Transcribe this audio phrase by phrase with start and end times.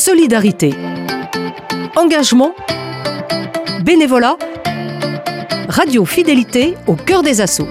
[0.00, 0.70] solidarité,
[1.94, 2.54] engagement,
[3.84, 4.38] bénévolat,
[5.68, 7.68] radio fidélité au cœur des assauts.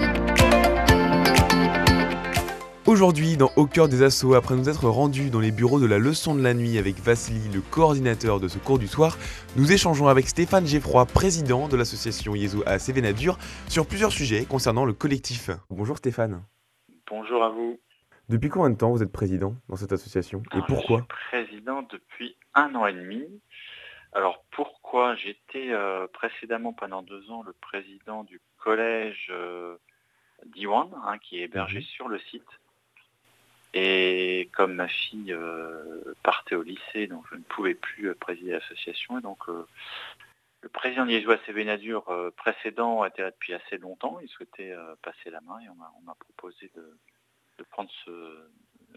[2.86, 5.98] Aujourd'hui, dans Au cœur des assauts, après nous être rendus dans les bureaux de la
[5.98, 9.18] leçon de la nuit avec Vassili, le coordinateur de ce cours du soir,
[9.56, 14.84] nous échangeons avec Stéphane Geffroy, président de l'association Yezo à Cévenadur, sur plusieurs sujets concernant
[14.84, 15.50] le collectif.
[15.68, 16.44] Bonjour Stéphane.
[17.10, 17.76] Bonjour à vous.
[18.30, 21.82] Depuis combien de temps vous êtes président dans cette association et pourquoi Je suis président
[21.82, 23.26] depuis un an et demi.
[24.12, 29.76] Alors pourquoi J'étais euh, précédemment pendant deux ans le président du collège euh,
[30.46, 31.84] Diwan, hein, qui est hébergé Mhm.
[31.84, 32.46] sur le site.
[33.74, 39.18] Et comme ma fille euh, partait au lycée, donc je ne pouvais plus présider l'association.
[39.18, 42.04] Et donc le président liégeois Sévénadur
[42.36, 44.20] précédent était là depuis assez longtemps.
[44.22, 46.96] Il souhaitait passer la main et on m'a proposé de,
[47.60, 48.48] de prendre ce-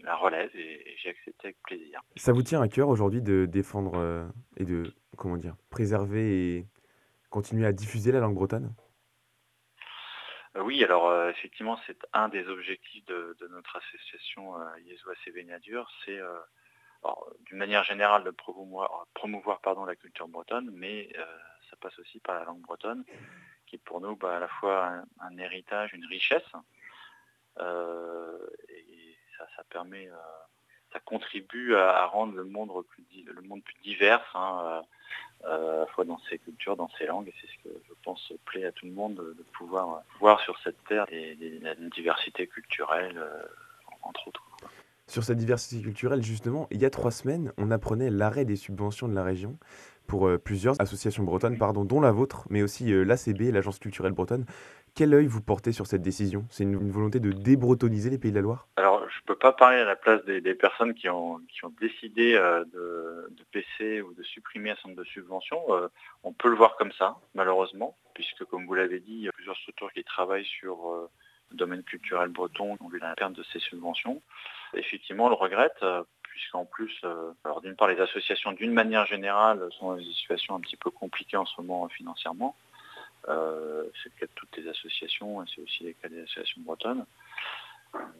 [0.02, 2.00] la relève et, et j'ai accepté avec plaisir.
[2.16, 6.66] Ça vous tient à cœur aujourd'hui de défendre euh, et de, comment dire, préserver et
[7.30, 8.74] continuer à diffuser la langue bretonne?
[10.56, 15.14] Euh, Oui, alors euh, effectivement, c'est un des objectifs de, de notre association euh, Yezoua
[15.24, 16.34] Sévénadur, c'est euh,
[17.46, 21.12] d'une manière générale de promouvoir, promouvoir pardon, la culture bretonne, mais
[21.70, 23.04] ça passe aussi par la langue bretonne,
[23.66, 26.50] qui est pour nous bah, à la fois un, un héritage, une richesse,
[27.58, 30.16] et ça, permet, euh,
[30.92, 33.04] ça contribue à, rendre le monde plus,
[33.82, 37.48] divers, hein, euh, euh, à la fois dans ses cultures, dans ses langues, et c'est
[37.48, 41.06] ce que je pense plaît à tout le monde de, pouvoir voir sur cette terre
[41.10, 43.42] une diversité culturelle, euh,
[44.02, 44.42] entre autres.
[45.06, 49.06] Sur cette diversité culturelle, justement, il y a trois semaines, on apprenait l'arrêt des subventions
[49.06, 49.58] de la région
[50.06, 54.12] pour euh, plusieurs associations bretonnes, pardon, dont la vôtre, mais aussi euh, l'ACB, l'Agence culturelle
[54.12, 54.46] bretonne.
[54.94, 56.46] Quel œil vous portez sur cette décision?
[56.50, 58.68] C'est une, volonté de débretoniser les Pays de la Loire?
[58.76, 61.40] Alors, je ne peux pas parler à la place des, personnes qui ont,
[61.80, 65.60] décidé euh, de, de baisser ou de supprimer un centre de subvention.
[65.70, 65.88] Euh,
[66.22, 69.32] on peut le voir comme ça, malheureusement, puisque, comme vous l'avez dit, il y a
[69.32, 71.10] plusieurs structures qui travaillent sur
[71.52, 74.22] domaine culturel breton, ont vu la perte de ces subventions.
[74.74, 79.06] Effectivement, on le regrette, euh, puisqu'en plus, euh, alors d'une part, les associations, d'une manière
[79.06, 82.56] générale, sont dans une situation un petit peu compliquée en ce moment euh, financièrement.
[83.26, 87.06] C'est le cas de toutes les associations, et c'est aussi le cas des associations bretonnes.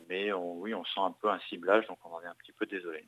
[0.08, 2.64] Mais oui, on sent un peu un ciblage, donc on en est un petit peu
[2.64, 3.04] désolé.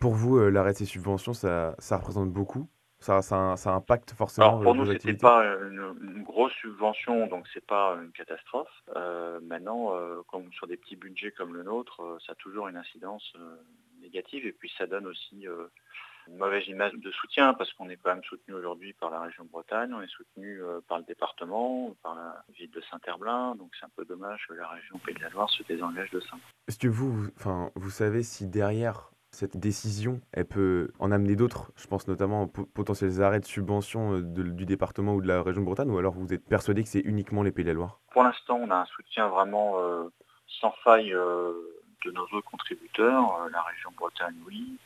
[0.00, 2.70] Pour vous, l'arrêt de ces subventions, ça représente beaucoup?
[3.00, 7.26] Ça, ça, ça impacte forcément Alors pour nous, c'était activités pas une, une grosse subvention,
[7.26, 8.68] donc c'est pas une catastrophe.
[8.96, 12.68] Euh, maintenant, euh, comme sur des petits budgets comme le nôtre, euh, ça a toujours
[12.68, 13.32] une incidence
[14.00, 15.46] négative, et puis ça donne aussi
[16.28, 19.44] une mauvaise image de soutien, parce qu'on est quand même soutenu aujourd'hui par la région
[19.44, 23.90] Bretagne, on est soutenu par le département, par la ville de Saint-Herblain, donc c'est un
[23.96, 26.36] peu dommage que la région Pays de la Loire se désengage de ça.
[26.68, 31.36] Est-ce que vous, vous- enfin, vous savez si derrière cette décision, elle peut en amener
[31.36, 35.22] d'autres Je pense notamment aux po- potentiels arrêts de subventions euh, de- du département ou
[35.22, 37.64] de la région de Bretagne, ou alors vous êtes persuadé que c'est uniquement les Pays
[37.64, 40.08] de la Loire Pour l'instant, on a un soutien vraiment euh,
[40.60, 41.52] sans faille euh,
[42.04, 44.78] de nos autres contributeurs, la région Bretagne, oui,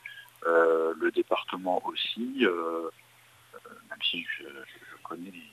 [0.45, 4.43] le département aussi, même si je,
[5.03, 5.49] connais les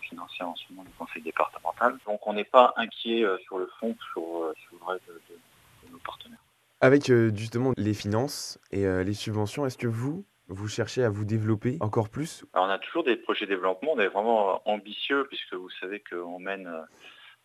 [0.00, 1.98] financières en ce moment du conseil départemental.
[2.06, 6.38] Donc on n'est pas inquiet sur le fond, sur, le reste de nos partenaires.
[6.80, 11.10] Avec euh, justement les finances et euh, les subventions, est-ce que vous, vous cherchez à
[11.10, 14.62] vous développer encore plus Alors on a toujours des projets de développement, on est vraiment
[14.68, 16.72] ambitieux puisque vous savez qu'on mène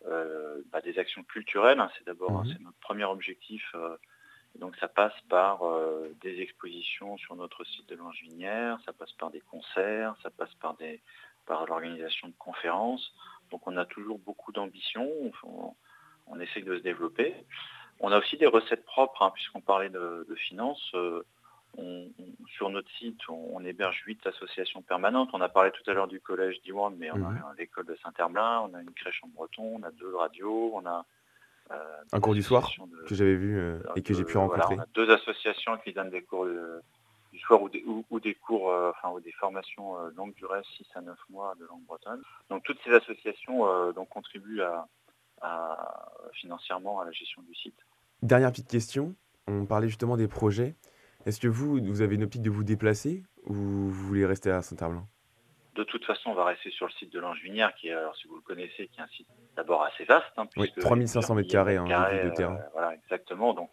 [0.06, 1.80] euh, bah, des actions culturelles.
[1.80, 1.90] hein.
[1.98, 3.64] C'est d'abord c'est notre premier objectif.
[3.74, 3.96] euh,
[4.60, 9.30] donc ça passe par euh, des expositions sur notre site de Langevinière, ça passe par
[9.32, 11.02] des concerts, ça passe par des
[11.44, 13.12] par l'organisation de conférences.
[13.50, 15.10] Donc on a toujours beaucoup d'ambition,
[15.42, 15.74] on,
[16.28, 17.34] on essaye de se développer.
[18.00, 20.90] On a aussi des recettes propres, hein, puisqu'on parlait de, de finances.
[20.94, 21.22] euh,
[21.76, 25.30] on- on- sur notre site, on, on héberge huit associations permanentes.
[25.32, 27.42] On a parlé tout à l'heure du collège d'Iwan, mais on Mhm.
[27.42, 30.86] a l'école de Saint-Herblain, on a une crèche en breton, on a deux radios, on
[30.86, 31.04] a
[31.72, 31.76] euh,
[32.12, 34.76] Un cours du soir de- que j'avais vu euh, et que j'ai pu voilà, rencontrer
[34.76, 36.80] on a deux associations qui donnent des cours de-
[37.32, 40.60] du soir ou des, ou, ou des cours, euh, enfin ou des formations longue durée,
[40.76, 42.22] 6 à 9 mois de langue bretonne.
[42.50, 44.86] Donc toutes ces associations donc, contribuent à,
[45.40, 47.78] à- financièrement à la gestion du site.
[48.22, 49.14] Dernière petite question,
[49.46, 50.74] on parlait justement des projets.
[51.26, 54.62] Est-ce que vous, vous avez une optique de vous déplacer ou vous voulez rester à
[54.62, 55.06] Saint-Herblain
[55.74, 58.26] De toute façon, on va rester sur le site de Langevinière, qui est, alors si
[58.28, 60.26] vous le connaissez, qui est un site d'abord assez vaste.
[60.36, 62.58] hein, Oui, puisque 3500 mètres carrés, hein, de de euh, terrain.
[62.72, 63.52] voilà, exactement.
[63.54, 63.70] Donc,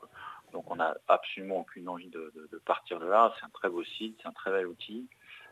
[0.52, 3.34] donc on n'a absolument aucune envie de, de- de partir de là.
[3.40, 5.08] C'est un très beau site, c'est un très bel outil.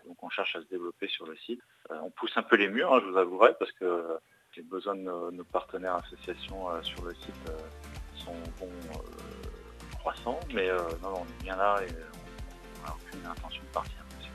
[0.08, 1.62] Donc on cherche à se développer sur le site.
[1.92, 4.18] Euh, on pousse un peu les murs, hein, je vous avouerai, parce que euh,
[4.54, 7.36] j'ai besoin de nos, nos partenaires associations euh, sur le site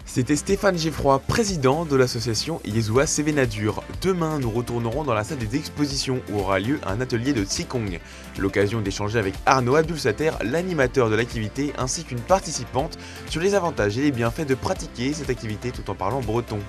[0.06, 3.82] C'était Stéphane Geffroy, président de l'association Yezua Sévénadur.
[4.00, 7.98] Demain, nous retournerons dans la salle des expositions où aura lieu un atelier de Qigong.
[8.38, 12.96] L'occasion d'échanger avec Arnaud Abdulsater, l'animateur de l'activité, ainsi qu'une participante
[13.28, 16.60] sur les avantages et les bienfaits de pratiquer cette activité tout en parlant breton.